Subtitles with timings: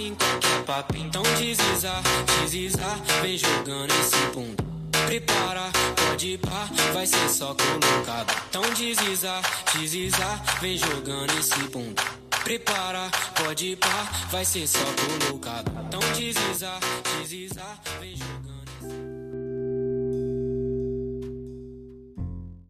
[0.00, 0.96] em qualquer papo.
[0.96, 2.02] Então deslizar,
[2.42, 4.64] deslizar, vem jogando esse bunda.
[5.06, 8.34] Prepara, pode pá, vai ser só colocado.
[8.48, 9.42] Então deslizar,
[9.74, 12.02] deslizar, vem jogando esse bunda.
[12.44, 15.70] Prepara, pode pá, vai ser só colocado.
[15.86, 16.78] Então deslizar,
[17.20, 18.59] deslizar, vem jogando.